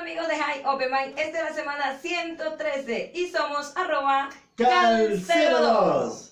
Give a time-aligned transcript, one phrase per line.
[0.00, 6.29] amigos de High Open Mind, esta es la semana 113 y somos arroba Calceros.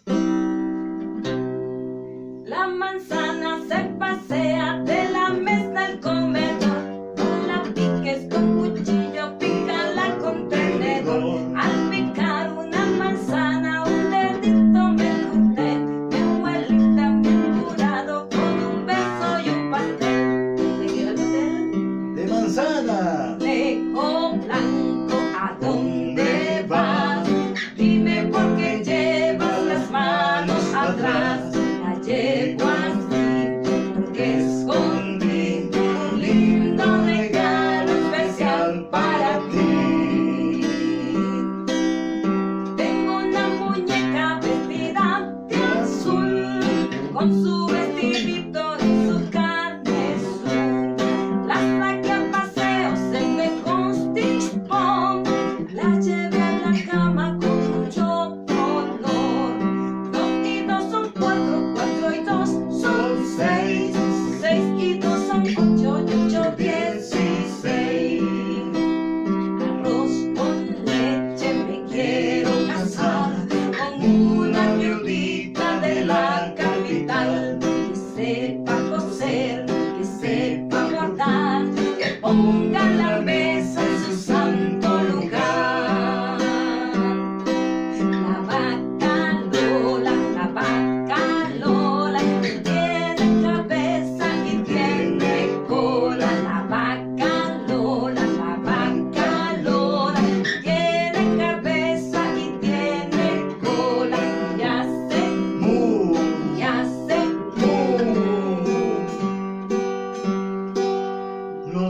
[30.88, 31.40] Atrás.
[31.82, 32.64] La llevo
[33.94, 40.62] porque escondí un lindo regalo especial para ti.
[42.76, 45.06] Tengo una muñeca vestida
[45.48, 46.60] de azul
[47.12, 48.47] con su vestidito
[78.48, 78.77] it.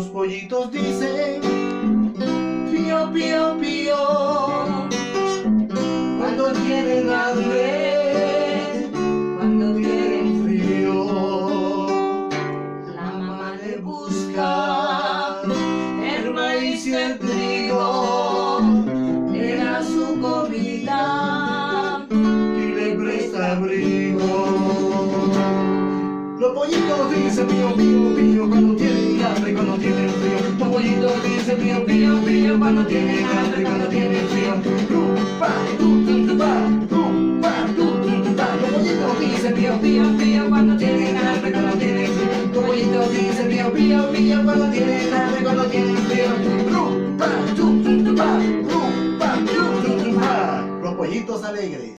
[0.09, 1.41] Pollitos dicen
[2.71, 3.97] pío, pío, pío.
[6.19, 8.91] Cuando tienen hambre,
[9.37, 11.89] cuando tiene frío.
[12.95, 15.43] la mamá le Busca
[16.03, 18.61] el maíz y el trigo.
[19.35, 22.07] era su comida.
[22.11, 24.29] y le presta abrigo.
[26.39, 30.71] Los pollitos dicen pío, pío, pío cuando tienen hambre, cuando tienen frío.
[30.71, 34.55] Pollitos dicen pío, pío, pío cuando tienen hambre, cuando tienen frío.
[34.63, 36.69] Tu, tu, tu, pa, tu, tu, tu, pa.
[39.55, 39.81] Pío,
[40.19, 42.29] pío cuando tienen hambre, cuando tienen frío.
[43.49, 46.27] Pío, pío, pío cuando tienen hambre, cuando tienen frío.
[46.43, 46.51] Tu,
[47.55, 48.79] tu, tu, tu, tu, tu.
[50.83, 51.97] Los pollitos alegres.